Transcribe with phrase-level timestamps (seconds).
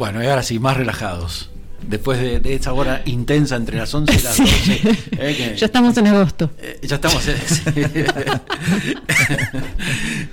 [0.00, 1.50] Bueno, y ahora sí, más relajados.
[1.86, 4.72] Después de, de esta hora intensa entre las 11 y las 12.
[4.72, 4.96] eh,
[5.36, 6.50] que- Ya estamos en agosto.
[6.58, 7.22] eh, ya estamos.
[7.22, 7.32] sí.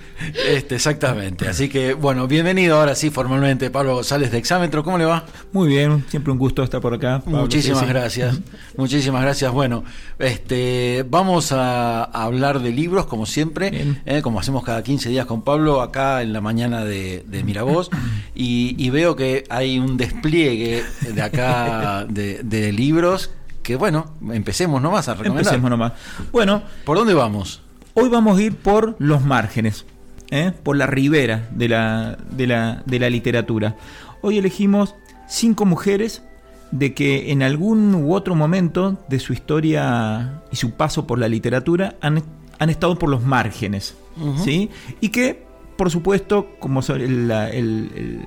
[0.48, 1.48] este, exactamente.
[1.48, 4.84] Así que, bueno, bienvenido ahora sí formalmente, Pablo González de Exámetro.
[4.84, 5.26] ¿Cómo le va?
[5.52, 7.22] Muy bien, siempre un gusto estar por acá.
[7.24, 7.92] Pablo, Muchísimas sí, sí.
[7.92, 8.40] gracias.
[8.78, 9.52] Muchísimas gracias.
[9.52, 9.84] Bueno,
[10.20, 15.26] este, vamos a, a hablar de libros, como siempre, eh, como hacemos cada 15 días
[15.26, 17.90] con Pablo, acá en la mañana de, de Miravoz.
[18.40, 23.32] Y, y veo que hay un despliegue de acá de, de libros
[23.64, 25.40] que, bueno, empecemos nomás a recomendar.
[25.42, 25.94] Empecemos nomás.
[26.32, 27.62] Bueno, ¿Por dónde vamos?
[27.96, 29.86] hoy vamos a ir por los márgenes,
[30.32, 30.52] ¿eh?
[30.64, 33.76] por la ribera de la, de, la, de la literatura.
[34.22, 34.96] Hoy elegimos
[35.28, 36.24] cinco mujeres
[36.72, 41.28] de que en algún u otro momento de su historia y su paso por la
[41.30, 42.24] literatura han,
[42.60, 43.96] han estado por los márgenes.
[44.44, 44.70] ¿sí?
[45.00, 45.46] Y que,
[45.78, 48.26] por supuesto, como la- el- el-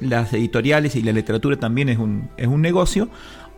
[0.00, 3.08] las editoriales y la literatura también es un, es un negocio,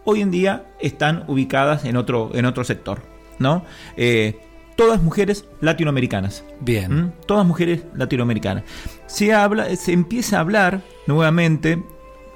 [0.05, 3.03] hoy en día están ubicadas en otro, en otro sector.
[3.39, 3.65] ¿no?
[3.97, 4.39] Eh,
[4.81, 6.43] todas mujeres latinoamericanas.
[6.61, 6.93] Bien.
[6.95, 7.13] ¿Mm?
[7.27, 8.65] Todas mujeres latinoamericanas.
[9.07, 11.83] Se, habla, se empieza a hablar nuevamente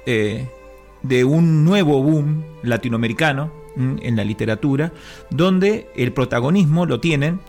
[0.05, 0.47] eh,
[1.01, 3.99] de un nuevo boom latinoamericano ¿m?
[4.03, 4.91] en la literatura,
[5.31, 7.39] donde el protagonismo lo tienen,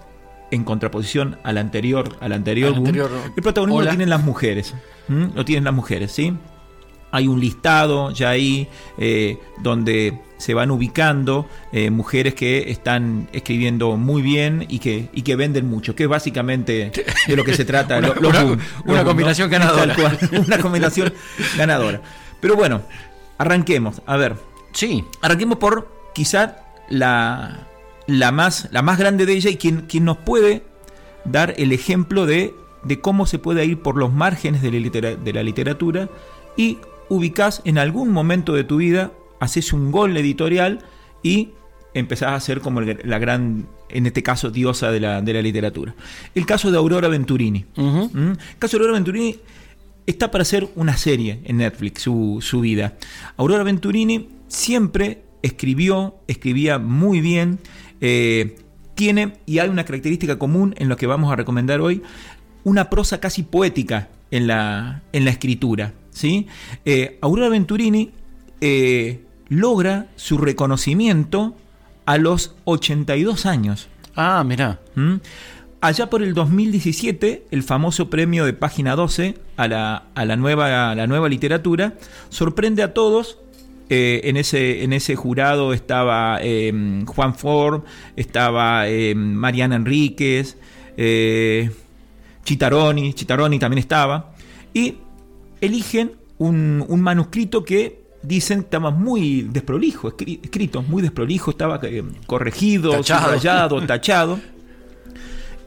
[0.51, 3.91] en contraposición al anterior, al anterior Al boom, anterior- el protagonismo Hola.
[3.91, 4.75] lo tienen las mujeres.
[5.11, 5.29] ¿m?
[5.35, 6.33] Lo tienen las mujeres, ¿sí?
[7.11, 8.67] Hay un listado ya ahí
[8.97, 15.23] eh, donde se van ubicando eh, mujeres que están escribiendo muy bien y que, y
[15.23, 16.93] que venden mucho, que es básicamente
[17.27, 17.99] de lo que se trata.
[17.99, 19.95] Una- lo- una- boom, una los boom, combinación ganadora.
[19.95, 21.13] Cual, una combinación
[21.57, 22.03] ganadora.
[22.41, 22.83] Pero bueno,
[23.39, 24.03] arranquemos.
[24.07, 24.37] A ver,
[24.73, 25.05] Sí.
[25.23, 26.57] arranquemos por quizá
[26.91, 27.67] la,
[28.07, 30.63] la, más, la más grande de ella y quien, quien nos puede
[31.25, 35.17] dar el ejemplo de, de cómo se puede ir por los márgenes de la, litera-
[35.17, 36.09] de la literatura
[36.57, 39.13] y ubicás en algún momento de tu vida,
[39.47, 40.81] haces un gol editorial
[41.23, 41.51] y
[41.95, 45.95] empezás a ser como la gran, en este caso, diosa de la, de la literatura.
[46.35, 47.65] El caso de Aurora Venturini.
[47.77, 48.11] ¿Mm?
[48.13, 49.37] El caso de Aurora Venturini
[50.07, 52.97] está para hacer una serie en Netflix, su, su vida.
[53.37, 57.59] Aurora Venturini siempre escribió, escribía muy bien,
[58.01, 58.57] eh,
[58.95, 62.03] tiene, y hay una característica común en lo que vamos a recomendar hoy,
[62.65, 65.93] una prosa casi poética en la, en la escritura.
[66.11, 66.47] ¿sí?
[66.85, 68.11] Eh, Aurora Venturini
[68.61, 71.55] eh, logra su reconocimiento
[72.05, 73.89] a los 82 años.
[74.15, 74.81] Ah, mirá.
[74.95, 75.17] ¿Mm?
[75.81, 80.91] Allá por el 2017, el famoso premio de página 12 a la, a la, nueva,
[80.91, 81.95] a la nueva literatura
[82.29, 83.39] sorprende a todos.
[83.89, 87.85] Eh, en, ese, en ese jurado estaba eh, Juan Ford,
[88.17, 90.57] estaba eh, Mariana Enríquez,
[90.97, 91.71] eh,
[92.43, 94.35] Chitaroni, Chitaroni también estaba,
[94.75, 94.97] y
[95.61, 102.03] eligen un, un manuscrito que dicen estaba muy desprolijo, escri- escrito muy desprolijo, estaba eh,
[102.27, 103.25] corregido, Tachado.
[103.27, 104.41] subrayado, tachado.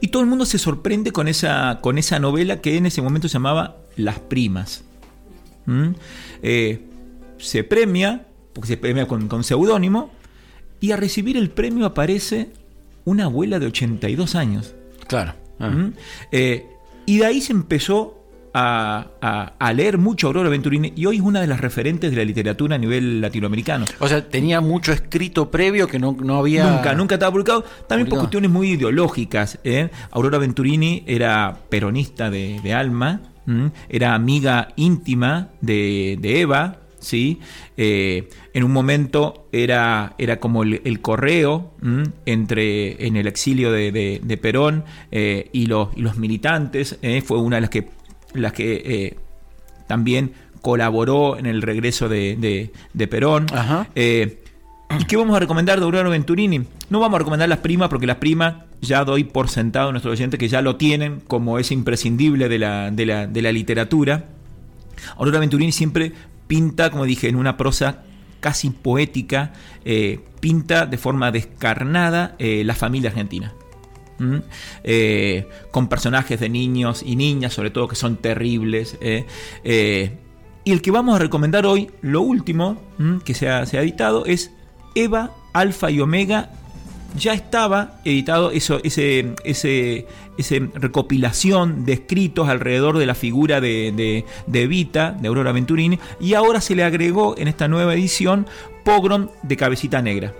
[0.00, 3.28] Y todo el mundo se sorprende con esa, con esa novela que en ese momento
[3.28, 4.82] se llamaba Las Primas.
[5.66, 5.90] ¿Mm?
[6.42, 6.86] Eh,
[7.38, 10.10] se premia, porque se premia con, con seudónimo,
[10.80, 12.50] y a recibir el premio aparece
[13.04, 14.74] una abuela de 82 años.
[15.06, 15.34] Claro.
[15.58, 15.68] Ah.
[15.68, 15.92] ¿Mm?
[16.32, 16.66] Eh,
[17.04, 18.19] y de ahí se empezó
[18.52, 22.16] a, a- a leer mucho Aurora Venturini y hoy es una de las referentes de
[22.16, 23.84] la literatura a nivel latinoamericano.
[24.00, 26.70] O sea, tenía mucho escrito previo que no, no había.
[26.70, 27.64] Nunca, nunca estaba publicado.
[27.86, 29.58] También por cuestiones muy ideológicas.
[29.64, 29.90] ¿eh?
[30.10, 33.70] Aurora Venturini era peronista de, de alma, ¿m?
[33.88, 36.76] era amiga íntima de, de Eva.
[36.98, 37.40] ¿sí?
[37.78, 42.02] Eh, en un momento era, era como el, el correo ¿m?
[42.26, 46.98] entre en el exilio de, de- de Perón eh, y, los, y los militantes.
[47.02, 47.22] ¿eh?
[47.22, 47.88] Fue una de las que,
[48.34, 49.16] las que eh,
[49.86, 53.46] también colaboró en el regreso de, de- de Perón.
[53.52, 53.88] Ajá.
[53.94, 54.42] Eh,
[54.98, 56.62] ¿Y qué vamos a recomendar de Aurora Venturini?
[56.90, 60.12] No vamos a recomendar las primas porque las primas ya doy por sentado a nuestros
[60.12, 64.24] oyentes que ya lo tienen como es imprescindible de la, de la, de la literatura.
[65.16, 66.12] Aurora Venturini siempre
[66.48, 68.02] pinta, como dije, en una prosa
[68.40, 69.52] casi poética,
[69.84, 73.52] eh, pinta de forma descarnada eh, la familia argentina.
[74.84, 78.98] Eh, con personajes de niños y niñas, sobre todo que son terribles.
[79.00, 79.26] eh.
[79.64, 80.10] Eh,
[80.62, 82.80] y el que vamos a recomendar hoy, lo último
[83.24, 84.52] que se ha, editado, es
[84.94, 86.50] Eva, Alfa y Omega.
[87.16, 90.06] Ya estaba editado eso, ese, ese,
[90.38, 96.34] ese recopilación de escritos alrededor de la figura de, de, de de Aurora Venturini, y
[96.34, 98.46] ahora se le agregó en esta nueva edición
[98.84, 100.34] Pogrom de Cabecita Negra.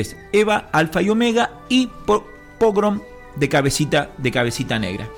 [0.00, 2.26] Es Eva, Alfa y Omega y Po-
[2.58, 3.00] Pogrom
[3.36, 5.08] de cabecita, de cabecita negra.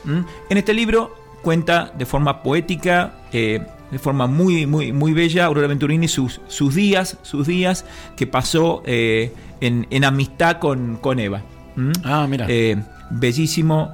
[0.51, 5.67] En este libro cuenta de forma poética eh, de forma muy, muy, muy bella Aurora
[5.69, 7.85] Venturini sus, sus días, sus días
[8.17, 11.43] que pasó eh, en, en, amistad con, con Eva.
[11.77, 11.93] ¿Mm?
[12.05, 12.47] Ah, mira.
[12.49, 12.77] Eh,
[13.11, 13.93] bellísimo,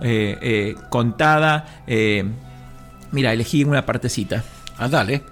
[0.89, 1.83] contada.
[3.13, 4.43] mira, elegí una partecita.
[4.79, 5.23] Ah, dale.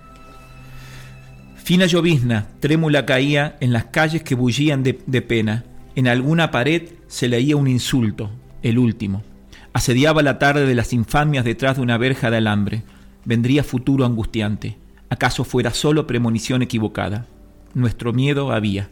[1.65, 5.65] Fina llovizna, trémula caía en las calles que bullían de, de pena.
[5.95, 8.31] En alguna pared se leía un insulto,
[8.65, 9.23] el último.
[9.73, 12.83] Asediaba la tarde de las infamias detrás de una verja de alambre.
[13.25, 14.77] Vendría futuro angustiante.
[15.09, 17.27] ¿Acaso fuera solo premonición equivocada?
[17.75, 18.91] Nuestro miedo había.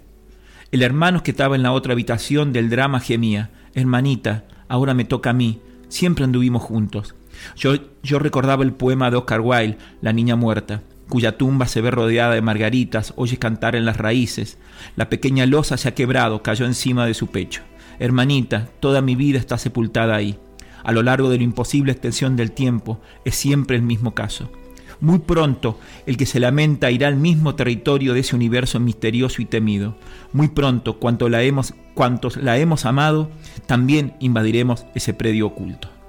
[0.71, 3.51] El hermano que estaba en la otra habitación del drama gemía.
[3.75, 5.61] Hermanita, ahora me toca a mí.
[5.89, 7.17] Siempre anduvimos juntos.
[7.57, 7.75] Yo,
[8.05, 12.35] yo recordaba el poema de Oscar Wilde, La niña muerta, cuya tumba se ve rodeada
[12.35, 14.57] de margaritas, oyes cantar en las raíces.
[14.97, 17.61] La pequeña losa se ha quebrado, cayó encima de su pecho.
[17.99, 20.39] Hermanita, toda mi vida está sepultada ahí
[20.85, 24.51] a lo largo de la imposible extensión del tiempo, es siempre el mismo caso.
[25.01, 29.47] Muy pronto el que se lamenta irá al mismo territorio de ese universo misterioso y
[29.47, 29.97] temido.
[30.33, 33.31] Muy pronto, cuanto la hemos, cuantos la hemos amado,
[33.67, 36.00] también invadiremos ese predio oculto.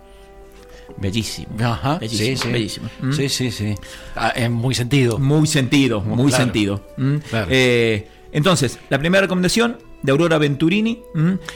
[0.97, 1.47] Bellísimo.
[1.63, 2.51] Ajá, bellísimo, sí, sí.
[2.51, 2.89] bellísimo.
[3.01, 3.11] ¿Mm?
[3.13, 3.75] Sí, sí, sí.
[4.15, 5.17] Ah, en muy sentido.
[5.19, 6.85] Muy sentido, muy sentido.
[6.97, 7.15] ¿Mm?
[7.49, 11.03] Eh, entonces, la primera recomendación, de Aurora Venturini.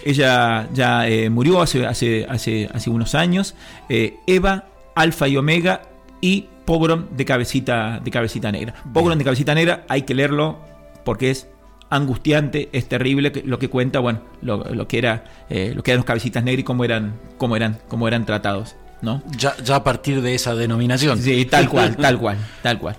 [0.04, 3.56] Ella ya eh, murió hace, hace, hace, hace, unos años.
[3.90, 5.84] Eh, Eva, Alfa y Omega
[6.22, 8.74] y Pogrom de cabecita, de cabecita negra.
[8.94, 10.60] Pogrom de cabecita negra hay que leerlo
[11.04, 11.48] porque es
[11.90, 16.06] angustiante, es terrible lo que cuenta, bueno, lo, que era, eh, lo que eran los
[16.06, 19.22] cabecitas negras y cómo eran, cómo eran, cómo eran tratados, ¿no?
[19.38, 21.22] Ya, ya a partir de esa denominación.
[21.22, 22.96] Sí, tal cual, tal cual, tal cual.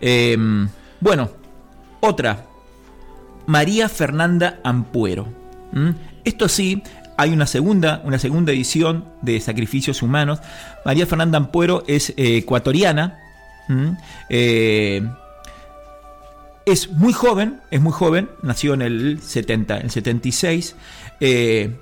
[0.00, 0.68] Em,
[1.00, 1.30] bueno,
[2.00, 2.46] otra
[3.46, 5.28] María Fernanda Ampuero.
[5.72, 5.90] ¿Mm?
[6.24, 6.82] Esto sí,
[7.16, 10.40] hay una segunda, una segunda edición de Sacrificios Humanos.
[10.84, 13.18] María Fernanda Ampuero es eh, ecuatoriana.
[13.68, 13.90] ¿Mm?
[14.30, 15.02] Eh,
[16.66, 20.76] es muy joven, es muy joven, nació en el 70, el 76.
[21.20, 21.76] Eh,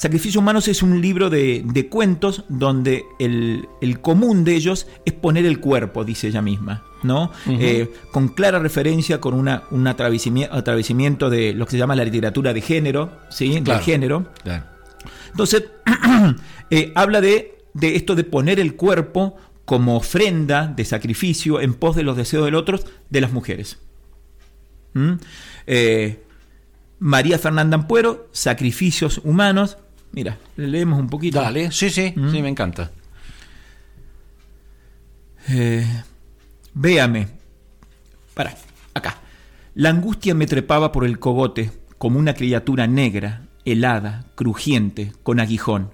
[0.00, 5.44] Sacrificios Humanos es un libro de, cuentos donde el, el, común de ellos es poner
[5.44, 6.84] el cuerpo, dice ella misma.
[7.02, 7.30] ¿no?
[7.46, 12.54] Eh, con clara referencia con una, un atravesamiento de lo que se llama la literatura
[12.54, 13.60] de género, ¿sí?
[13.60, 14.32] Del género.
[15.32, 15.64] Entonces,
[16.70, 19.36] eh, habla de, de, esto de poner el cuerpo
[19.66, 22.80] como ofrenda de sacrificio en pos de los deseos del otro
[23.10, 23.78] de las mujeres.
[24.94, 25.12] ¿Mm?
[25.66, 26.24] Eh,
[27.00, 29.76] María Fernanda Ampuero, Sacrificios Humanos.
[30.12, 31.40] Mira, leemos un poquito.
[31.40, 32.30] Dale, sí, sí, ¿Mm?
[32.30, 32.90] sí, me encanta.
[35.48, 35.86] Eh,
[36.74, 37.28] Véame.
[38.34, 38.54] Para,
[38.94, 39.18] acá.
[39.74, 45.92] La angustia me trepaba por el cogote como una criatura negra, helada, crujiente, con aguijón.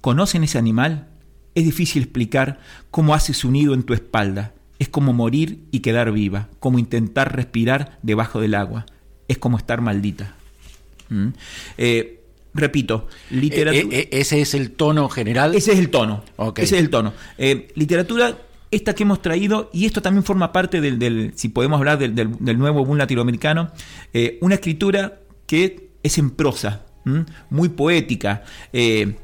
[0.00, 1.08] ¿Conocen ese animal?
[1.54, 2.60] Es difícil explicar
[2.90, 4.52] cómo hace su nido en tu espalda.
[4.78, 8.86] Es como morir y quedar viva, como intentar respirar debajo del agua.
[9.28, 10.34] Es como estar maldita.
[11.08, 11.28] ¿Mm?
[11.78, 12.23] Eh,
[12.54, 13.96] repito, literatura.
[13.96, 15.54] Eh, eh, ¿Ese es el tono general?
[15.54, 16.24] Ese es el tono.
[16.56, 17.12] Ese es el tono.
[17.74, 18.36] literatura
[18.74, 22.84] esta que hemos traído, y esto también forma parte del, si podemos hablar del, nuevo
[22.84, 23.70] boom latinoamericano,
[24.12, 26.86] eh, una escritura que es en prosa,
[27.50, 28.44] muy poética.
[28.72, 29.16] Eh,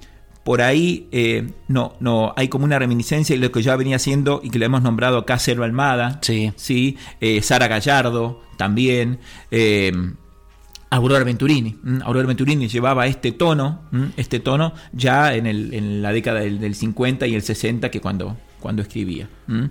[0.44, 4.40] por ahí eh, no, no, hay como una reminiscencia de lo que ya venía haciendo
[4.42, 6.52] y que le hemos nombrado acá Cero Almada, sí.
[6.56, 6.96] ¿sí?
[7.42, 9.18] Sara Gallardo también.
[10.90, 11.78] Aurora Venturini.
[12.02, 13.82] Aurora Venturini llevaba este tono,
[14.16, 18.00] este tono ya en, el, en la década del, del, 50 y el 60, que
[18.00, 19.28] cuando, cuando escribía.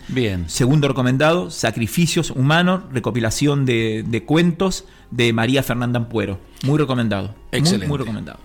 [0.08, 0.50] Bien.
[0.50, 6.40] Segundo recomendado, Sacrificios Humanos, recopilación de, cuentos de María Fernanda Ampuero.
[6.64, 7.36] Muy recomendado.
[7.52, 7.88] Excelente.
[7.88, 8.40] Muy, recomendado.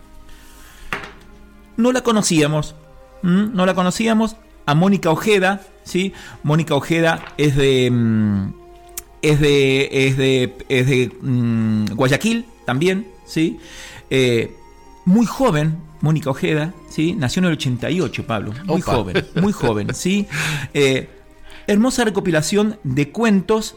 [1.76, 2.74] No la conocíamos,
[3.22, 4.36] no la conocíamos.
[4.66, 6.14] A Mónica Ojeda, ¿sí?
[6.42, 7.90] Mónica Ojeda es de.
[7.90, 8.54] Mm,
[9.20, 9.88] es de.
[9.92, 10.56] es de.
[10.70, 13.58] es de mm, Guayaquil también, ¿sí?
[14.10, 14.54] Eh,
[15.04, 17.14] muy joven, Mónica Ojeda, ¿sí?
[17.14, 18.52] Nació en el 88, Pablo.
[18.64, 20.26] Muy joven, muy joven, ¿sí?
[20.74, 21.08] Eh,
[21.66, 23.76] hermosa recopilación de cuentos.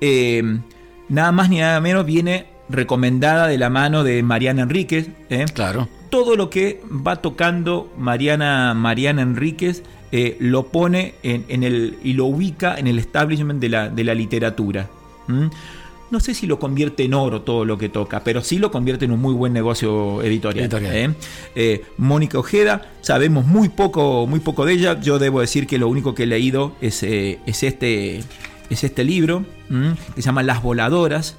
[0.00, 0.60] Eh,
[1.08, 5.08] nada más ni nada menos viene recomendada de la mano de Mariana Enríquez.
[5.30, 5.46] ¿eh?
[5.52, 5.88] Claro.
[6.10, 9.82] Todo lo que va tocando Mariana, Mariana Enríquez
[10.40, 14.88] lo pone en, el, y lo ubica en el establishment de la, de la literatura
[16.10, 19.04] no sé si lo convierte en oro todo lo que toca, pero sí lo convierte
[19.04, 20.70] en un muy buen negocio editorial.
[20.84, 21.14] ¿eh?
[21.54, 25.00] Eh, Mónica Ojeda, sabemos muy poco, muy poco de ella.
[25.00, 28.22] Yo debo decir que lo único que he leído es, eh, es este,
[28.70, 31.36] es este libro que se llama Las Voladoras.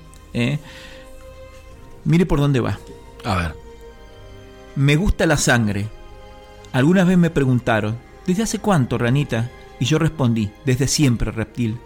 [2.06, 2.80] Mire por dónde va.
[3.24, 3.56] A ver.
[4.76, 5.88] Me gusta la sangre.
[6.72, 7.98] Algunas veces me preguntaron,
[8.28, 9.50] ¿desde hace cuánto, ranita?
[9.80, 11.80] Y yo respondí, desde siempre, reptil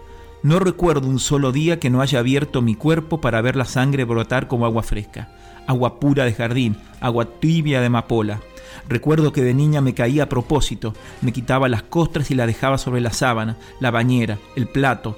[0.43, 4.03] No recuerdo un solo día que no haya abierto mi cuerpo para ver la sangre
[4.03, 5.29] brotar como agua fresca,
[5.67, 8.41] agua pura de jardín, agua tibia de amapola.
[8.89, 12.77] Recuerdo que de niña me caía a propósito, me quitaba las costras y la dejaba
[12.77, 15.17] sobre la sábana, la bañera, el plato,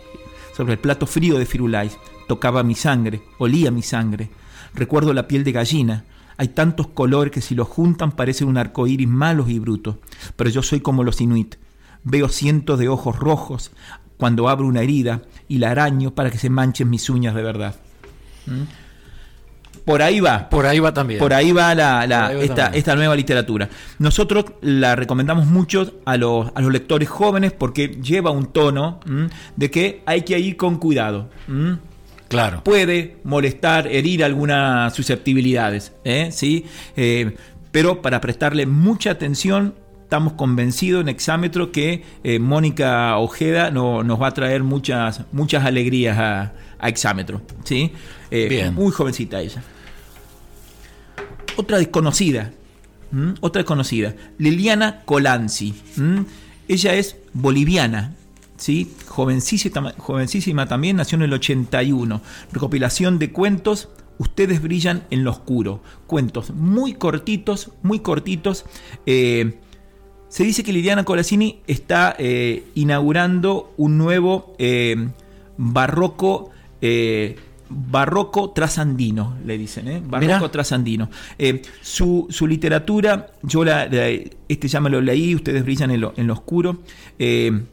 [0.55, 1.97] sobre el plato frío de Firulais.
[2.27, 4.29] Tocaba mi sangre, olía mi sangre.
[4.75, 6.05] Recuerdo la piel de gallina.
[6.37, 9.95] Hay tantos colores que si los juntan parecen un arco iris malos y brutos.
[10.35, 11.55] Pero yo soy como los inuit.
[12.03, 13.71] Veo cientos de ojos rojos
[14.17, 17.75] cuando abro una herida y la araño para que se manchen mis uñas de verdad.
[18.45, 18.63] ¿Mm?
[19.85, 20.49] Por ahí va.
[20.49, 21.19] Por ahí va también.
[21.19, 22.33] Por ahí va, la,
[22.73, 23.69] esta, nueva literatura.
[23.99, 28.99] Nosotros la recomendamos mucho a los, a los lectores jóvenes porque lleva un tono
[29.55, 31.29] de que hay que ir con cuidado.
[32.27, 32.63] Claro.
[32.63, 35.93] Puede molestar, herir algunas susceptibilidades.
[36.03, 36.29] ¿eh?
[36.31, 36.65] ¿Sí?
[36.95, 37.35] Eh,
[37.71, 39.75] pero para prestarle mucha atención,
[40.15, 45.65] estamos convencidos en Exámetro que eh, Mónica Ojeda no, nos va a traer muchas, muchas
[45.65, 46.53] alegrías a,
[46.87, 47.41] Exámetro.
[47.65, 47.91] ¿sí?
[48.31, 48.73] Bien.
[48.73, 49.61] Muy jovencita ella.
[51.57, 52.53] Otra desconocida,
[53.41, 55.73] otra desconocida, Liliana Colanzi.
[56.69, 58.13] Ella es boliviana,
[58.55, 58.93] ¿sí?
[59.07, 62.21] jovencísima, jovencísima también, nació en el 81.
[62.53, 65.81] Recopilación de cuentos Ustedes brillan en lo oscuro.
[66.07, 68.65] Cuentos muy cortitos, muy cortitos.
[69.05, 69.59] Eh,
[70.35, 75.07] se dice que Liliana Colanzi está eh, inaugurando un nuevo eh,
[75.55, 76.51] barroco
[77.69, 80.01] barroco trasandino, le dicen, ¿eh?
[80.05, 81.09] barroco trasandino.
[81.37, 83.85] Eh, su, literatura, yo la,
[84.47, 86.79] este ya me lo leí, ustedes brillan en lo, en lo oscuro.
[87.17, 87.63] Eh,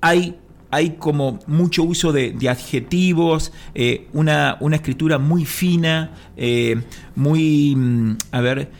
[0.00, 0.36] hay,
[0.70, 6.12] hay como mucho uso de, adjetivos, eh, una, una, escritura muy fina,
[7.14, 8.70] muy, mm, a ver,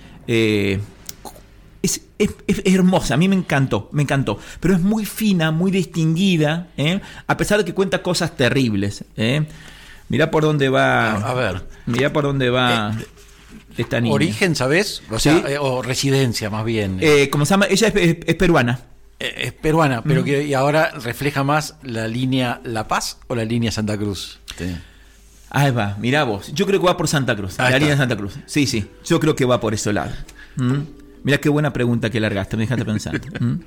[1.86, 6.68] es, hermosa, a mí me encantó, me encantó, pero es muy fina, muy distinguida,
[7.26, 9.04] a pesar de que cuenta cosas terribles.
[10.08, 11.14] Mirá por dónde va.
[11.14, 11.62] A, ver.
[11.86, 12.96] Mirá por dónde va.
[12.98, 13.06] Eh,
[13.76, 14.14] esta niña.
[14.14, 15.02] ¿Origen, sabes?
[15.10, 16.98] O, sea, eh, o residencia, más bien.
[17.00, 17.66] Eh, ¿Cómo se llama?
[17.68, 18.80] Ella es, peruana.
[19.18, 23.72] es peruana, pero que y ahora refleja más la línea La Paz o la línea
[23.72, 24.38] Santa Cruz.
[25.50, 26.52] Ahí va, mirá vos.
[26.52, 27.58] Yo creo que va por Santa Cruz.
[27.58, 28.34] la línea Santa Cruz.
[28.46, 28.88] Sí, sí.
[29.04, 30.12] Yo creo que va por ese lado.
[30.56, 30.80] ¿Mm?
[31.26, 33.18] Mirá qué buena pregunta que largaste, me dejaste pensando.
[33.40, 33.58] ¿Mm?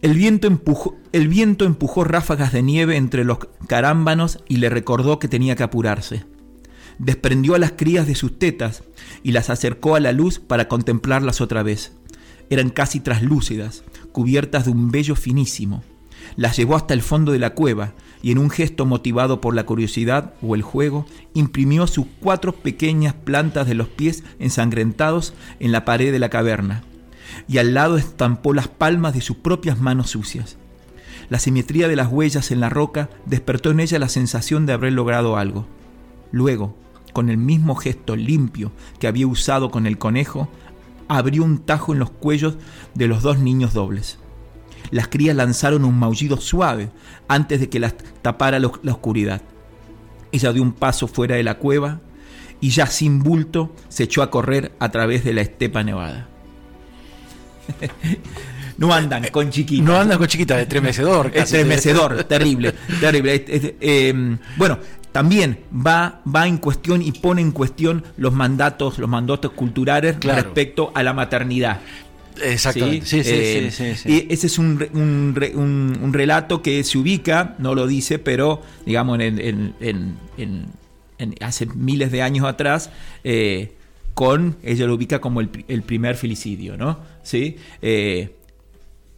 [0.00, 5.18] El viento, empujó, el viento empujó ráfagas de nieve entre los carámbanos y le recordó
[5.18, 6.24] que tenía que apurarse.
[6.98, 8.84] Desprendió a las crías de sus tetas
[9.22, 11.92] y las acercó a la luz para contemplarlas otra vez.
[12.48, 15.84] Eran casi traslúcidas, cubiertas de un vello finísimo.
[16.36, 19.66] Las llevó hasta el fondo de la cueva y en un gesto motivado por la
[19.66, 25.84] curiosidad o el juego, imprimió sus cuatro pequeñas plantas de los pies ensangrentados en la
[25.84, 26.84] pared de la caverna
[27.48, 30.56] y al lado estampó las palmas de sus propias manos sucias.
[31.28, 34.92] La simetría de las huellas en la roca despertó en ella la sensación de haber
[34.92, 35.66] logrado algo.
[36.30, 36.76] Luego,
[37.12, 40.48] con el mismo gesto limpio que había usado con el conejo,
[41.08, 42.56] abrió un tajo en los cuellos
[42.94, 44.18] de los dos niños dobles.
[44.92, 46.90] Las crías lanzaron un maullido suave
[47.26, 49.42] antes de que las tapara la oscuridad.
[50.30, 52.00] Ella dio un paso fuera de la cueva
[52.60, 56.28] y ya sin bulto se echó a correr a través de la estepa nevada.
[58.78, 59.86] No andan con chiquitas.
[59.86, 61.30] No andan con chiquitas, estremecedor.
[61.32, 63.44] Estremecedor, terrible, terrible.
[63.80, 64.78] Em, bueno,
[65.12, 70.90] también va, va en cuestión y pone en cuestión los mandatos, los mandatos culturales respecto
[70.94, 71.80] a la maternidad.
[72.42, 73.06] Exactamente.
[73.06, 77.86] Sí, sí, sí, eh, Y ese es un, un, relato que se ubica, no lo
[77.86, 80.66] dice, pero digamos en, en,
[81.40, 82.90] hace miles de años atrás.
[83.24, 83.72] Eh,
[84.14, 86.98] con, ella lo ubica como el, primer filicidio, ¿no?
[87.22, 87.56] ¿Sí?
[87.80, 88.36] Eh,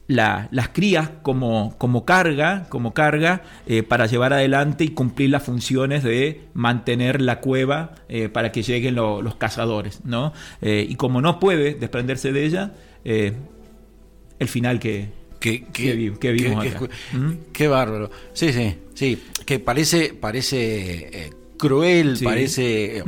[0.07, 6.05] las crías como, como carga, como carga eh, para llevar adelante y cumplir las funciones
[6.05, 10.35] de mantener la cueva eh, para que lleguen los cazadores, ¿no?
[10.61, 12.73] y como no puede desprenderse de ella,
[13.05, 15.09] el final que,
[15.41, 16.89] que, que, vimos acá.
[17.13, 17.33] ¿Mm?
[17.53, 18.11] Qué bárbaro.
[18.33, 19.23] Sí, sí, sí.
[19.45, 21.31] Que parece, parece
[21.65, 23.05] cruel, parece eh,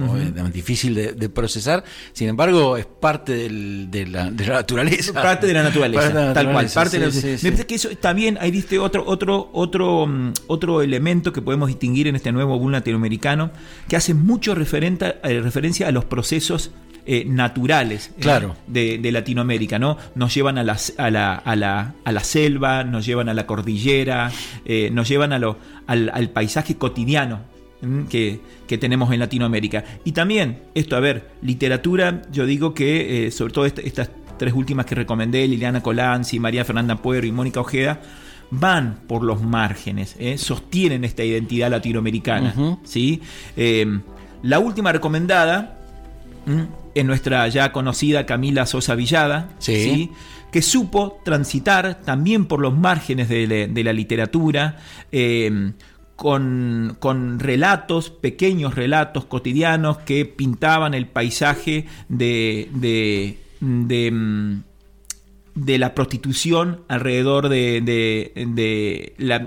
[0.50, 1.84] difícil de, procesar,
[2.14, 5.12] sin embargo es parte de, la, naturaleza.
[5.12, 6.66] Parte de la naturaleza, tal cual.
[6.72, 11.42] Parte Me parece que eso también, ahí diste otro, otro, otro, mm, otro elemento que
[11.42, 13.50] podemos distinguir en este nuevo boom latinoamericano,
[13.88, 16.70] que hace mucho referente, eh, referencia a los procesos
[17.04, 18.56] eh, naturales claro.
[18.66, 19.98] de, Latinoamérica, ¿no?
[20.14, 23.46] Nos llevan a la, a la, a la, a la selva, nos llevan a la
[23.46, 24.32] cordillera,
[24.90, 27.55] nos llevan a lo, al, al paisaje cotidiano
[28.08, 28.40] que,
[28.78, 29.84] tenemos en Latinoamérica.
[30.04, 34.86] Y también, esto, a ver, literatura, yo digo que, eh, sobre todo estas tres últimas
[34.86, 38.00] que recomendé, Liliana Colanzi, María Fernanda Puero y Mónica Ojeda,
[38.50, 40.38] van por los márgenes, ¿eh?
[40.38, 42.54] sostienen esta identidad latinoamericana.
[42.84, 43.20] ¿sí?
[43.56, 44.00] Eh,
[44.42, 45.78] la última recomendada
[46.94, 50.10] es nuestra ya conocida Camila Sosa Villada, Sí.
[50.52, 54.78] que supo transitar también por los márgenes de, la- de la literatura,
[55.10, 55.72] eh,
[56.16, 64.56] con, con relatos, pequeños relatos cotidianos que pintaban el paisaje de, de, de, mm,
[65.78, 69.38] la prostitución alrededor de, la-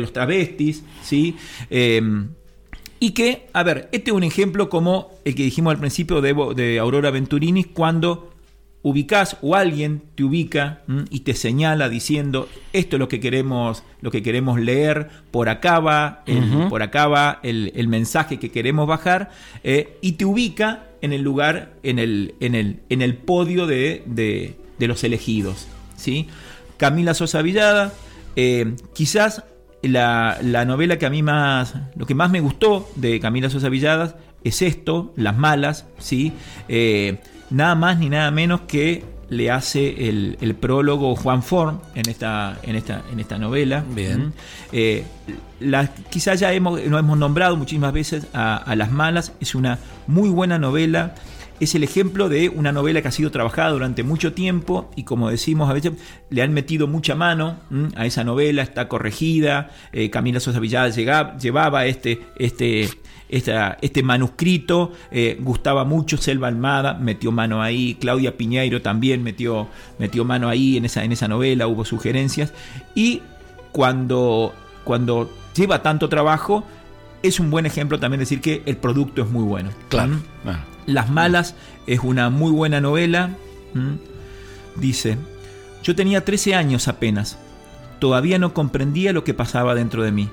[0.00, 1.36] los travestis, ¿sí?
[1.70, 2.00] Eh,
[3.00, 6.34] y que, a ver, este es un ejemplo como el que dijimos al principio de,
[6.56, 8.30] de Aurora Venturini, cuando
[8.82, 11.04] ubicás o alguien te ubica ¿m?
[11.10, 15.80] y te señala diciendo esto es lo que queremos, lo que queremos leer, por acá
[15.80, 19.30] va el, por acá va el, el mensaje que queremos bajar,
[19.64, 24.02] eh, y te ubica en el lugar, en el, en el, en el podio de,
[24.06, 25.66] de- de los elegidos.
[25.96, 26.28] ¿sí?
[26.76, 27.92] Camila Sosa Villada,
[28.36, 29.42] eh, quizás
[29.82, 33.68] la, la novela que a mí más, lo que más me gustó de Camila Sosa
[33.68, 36.32] Villadas es esto, Las Malas, ¿sí?
[36.68, 37.18] Eh,
[37.50, 42.58] nada más ni nada menos que le hace el, el prólogo Juan Form en esta,
[42.62, 43.84] en esta, en esta novela.
[43.94, 44.28] Bien.
[44.28, 44.32] ¿Mm?
[44.72, 45.04] Eh,
[45.60, 49.78] la- quizás ya hemos, no hemos nombrado muchísimas veces a, a Las Malas, es una
[50.06, 51.14] muy buena novela.
[51.60, 55.28] Es el ejemplo de una novela que ha sido trabajada durante mucho tiempo y como
[55.28, 55.92] decimos a veces
[56.30, 57.88] le han metido mucha mano ¿m?
[57.96, 59.70] a esa novela, está corregida.
[59.92, 62.88] eh, Camila Sosa Villada llegaba- llevaba este, este,
[63.28, 69.68] esta- este manuscrito, eh, gustaba mucho, Selva Almada metió mano ahí, Claudia Piñeiro también metió,
[69.98, 72.52] metió mano ahí en esa, en esa novela, hubo sugerencias.
[72.94, 73.22] Y
[73.72, 74.54] cuando,
[74.84, 76.64] cuando lleva tanto trabajo,
[77.22, 79.70] es un buen ejemplo también decir que el producto es muy bueno.
[79.88, 80.12] Claro.
[80.14, 80.22] ¿Mm?
[80.44, 80.60] Bueno.
[80.86, 81.54] Las Malas
[81.86, 83.30] es una muy buena novela.
[83.74, 83.94] ¿Mm?
[84.80, 85.18] Dice,
[85.82, 87.38] yo tenía 13 años apenas.
[87.98, 90.28] Todavía no comprendía lo que pasaba dentro de mí.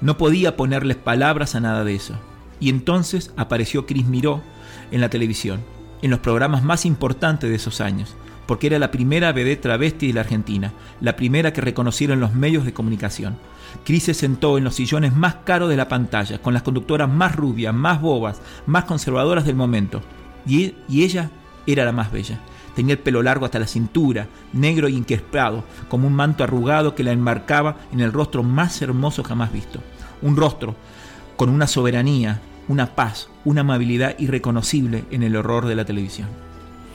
[0.00, 2.14] No podía ponerles palabras a nada de eso.
[2.60, 4.42] Y entonces apareció Cris Miró
[4.90, 5.60] en la televisión,
[6.02, 8.14] en los programas más importantes de esos años,
[8.46, 12.64] porque era la primera vedette travesti de la Argentina, la primera que reconocieron los medios
[12.64, 13.36] de comunicación.
[13.84, 17.34] Cris se sentó en los sillones más caros de la pantalla, con las conductoras más
[17.34, 20.00] rubias, más bobas, más conservadoras del momento.
[20.46, 21.30] Y, y ella
[21.66, 22.38] era la más bella.
[22.74, 27.04] Tenía el pelo largo hasta la cintura, negro y inquebrado, como un manto arrugado que
[27.04, 29.80] la enmarcaba en el rostro más hermoso jamás visto.
[30.22, 30.74] Un rostro
[31.36, 36.28] con una soberanía, una paz, una amabilidad irreconocible en el horror de la televisión.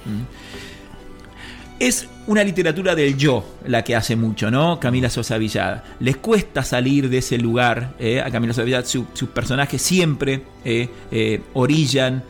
[0.05, 0.23] ¿Mm?
[1.79, 4.81] Es una literatura del yo la que hace mucho, ¿no?
[4.81, 5.85] Camila Sosa Villada.
[6.01, 7.93] Les cuesta salir de ese lugar.
[7.99, 8.19] ¿eh?
[8.19, 12.21] A Camila Sosa Villada su- sus personajes siempre eh, eh, orillan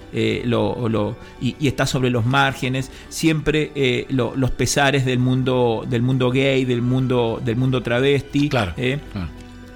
[0.46, 2.92] lo, lo- y, y está sobre los márgenes.
[3.10, 8.50] Siempre lo- los pesares del mundo, del mundo gay, del mundo, del mundo travesti.
[8.50, 8.74] Claro.
[8.76, 9.00] claro.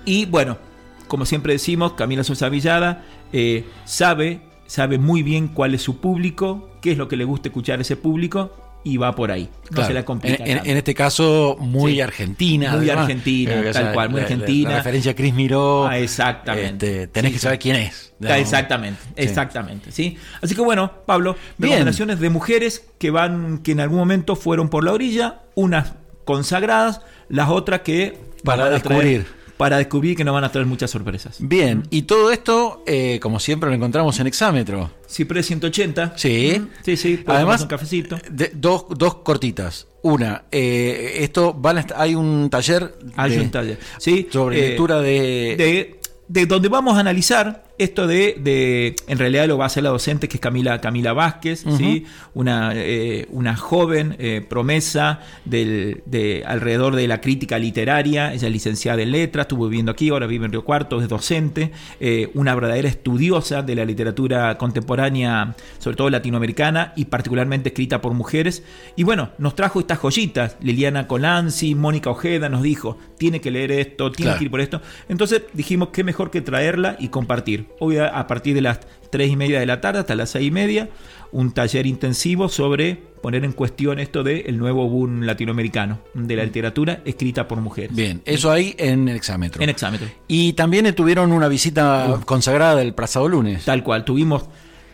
[0.05, 0.59] Y bueno,
[1.07, 6.69] como siempre decimos, Camila Sosa Villada eh, sabe, sabe muy bien cuál es su público,
[6.81, 8.51] qué es lo que le gusta escuchar a ese público
[8.85, 9.49] y va por ahí.
[9.69, 9.87] No Claro.
[9.87, 10.43] se la complica.
[10.43, 10.69] en, en- tanto.
[10.71, 12.01] en este caso, muy Sí.
[12.01, 12.71] argentina.
[12.75, 13.03] Muy además.
[13.05, 14.69] argentina, Eh, tal cual, muy la- argentina.
[14.71, 15.87] La, referencia a Chris Miró.
[15.87, 16.87] Ah, exactamente.
[17.03, 18.13] este, tenés Sí, que saber quién es.
[18.19, 18.41] Digamos.
[18.41, 20.17] Exactamente, exactamente, ¿sí?
[20.41, 21.71] Así que bueno, Pablo, Bien.
[21.71, 25.93] recomendaciones de mujeres que van, que en algún momento fueron por la orilla, unas
[26.25, 29.25] consagradas, las otras que Para descubrir.
[29.63, 31.38] Para descubrir que nos van a traer muchas sorpresas.
[31.39, 34.91] Bien, y todo esto, eh, como siempre, lo encontramos en Exámetro.
[35.10, 36.15] Cipres 180.
[36.17, 36.62] Sí.
[36.84, 37.23] Sí, sí.
[37.26, 38.17] Además, un cafecito.
[38.30, 39.88] de- dos, dos cortitas.
[40.02, 43.80] Una, eh, esto van a hay un taller Hay de- un taller.
[43.99, 49.17] Sí, sobre eh, lectura de, de, de donde vamos a analizar esto de, de- en
[49.17, 52.05] realidad lo va a hacer la docente que es Camila, Camila Vázquez, ¿sí?
[52.36, 58.53] una, eh, una joven eh, promesa del, de alrededor de la crítica literaria, ella es
[58.53, 62.53] licenciada en letras, estuvo viviendo aquí, ahora vive en Río Cuarto, es docente, eh, una
[62.53, 68.63] verdadera estudiosa de la literatura contemporánea, sobre todo latinoamericana y particularmente escrita por mujeres.
[68.95, 73.71] Y bueno, nos trajo estas joyitas, Liliana Colanzi, Mónica Ojeda nos dijo, tiene que leer
[73.71, 74.39] esto, tiene Claro.
[74.39, 74.81] que ir por esto.
[75.09, 77.62] Entonces dijimos, qué mejor que traerla y compartir.
[77.80, 80.52] Hoy a partir de las 3 y media de la tarde hasta las 6 y
[80.52, 80.89] media,
[81.32, 87.02] un taller intensivo sobre poner en cuestión esto del nuevo boom latinoamericano de la literatura
[87.06, 87.95] escrita por mujeres.
[87.95, 89.62] Bien, eso ahí en el Exámetro.
[89.62, 90.08] En exámetro.
[90.28, 93.65] Y también tuvieron una visita consagrada el pasado lunes.
[93.65, 94.45] Tal cual, tuvimos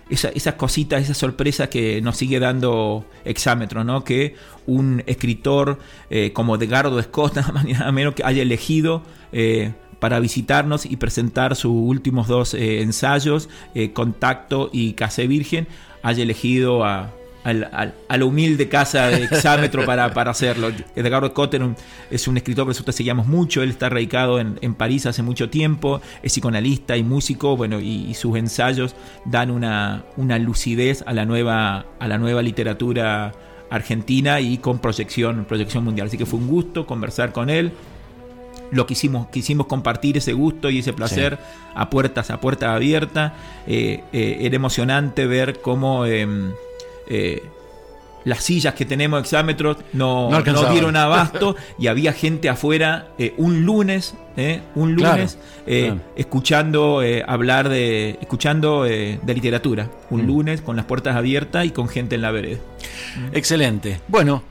[0.09, 4.03] esa- esas cositas, esas sorpresas que nos sigue dando Exámetro, ¿no?
[4.03, 9.03] Que un escritor eh, como Edgardo Scott, nada más ni nada menos que haya elegido
[9.31, 15.67] eh, para visitarnos y presentar sus últimos dos eh, ensayos, eh, Contacto y Case Virgen,
[16.03, 17.11] haya elegido a,
[17.43, 20.71] al, a la humilde casa de exámetro para, para hacerlo.
[20.95, 21.61] Edgardo Cotter
[22.11, 25.49] es un escritor que nosotros seguíamos mucho, él está radicado en, en, París hace mucho
[25.49, 31.13] tiempo, es psicoanalista y músico, bueno, y, y, sus ensayos dan una, una lucidez a
[31.13, 33.33] la nueva, a la nueva literatura
[33.69, 36.07] argentina y con proyección, proyección mundial.
[36.07, 37.71] Así que fue un gusto conversar con él.
[38.71, 41.71] Lo quisimos, quisimos compartir ese gusto y ese placer sí.
[41.73, 43.33] a puertas, a puerta abierta.
[43.65, 46.27] Eh, eh, era emocionante ver cómo eh,
[48.25, 53.65] las sillas que tenemos exámetros no, no, no, dieron abasto y había gente afuera un
[53.65, 54.15] lunes,
[54.75, 56.01] un lunes claro, claro.
[56.15, 59.89] escuchando hablar de, escuchando de literatura.
[60.09, 60.27] Un mm.
[60.27, 62.59] lunes con las puertas abiertas y con gente en la vereda.
[63.33, 64.01] Excelente.
[64.07, 64.43] Bueno,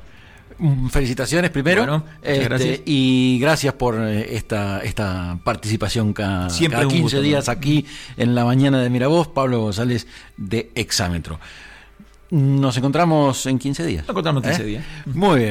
[0.91, 2.81] felicitaciones primero bueno, este, gracias.
[2.85, 7.53] y gracias por eh, esta, esta participación cada, Siempre cada 15 gusto, días ¿no?
[7.53, 11.39] aquí en la mañana de Miravoz, Pablo González de Exámetro.
[12.31, 14.03] Nos encontramos en 15 días.
[14.05, 14.67] Nos encontramos en 15 ¿Eh?
[14.67, 14.85] días.
[15.07, 15.47] Muy bien.